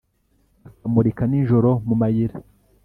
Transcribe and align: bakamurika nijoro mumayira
bakamurika 0.63 1.21
nijoro 1.31 1.69
mumayira 1.87 2.37